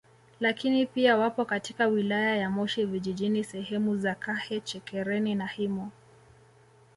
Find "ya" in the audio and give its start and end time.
2.35-2.49